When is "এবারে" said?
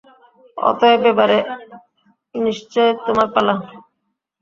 1.11-1.37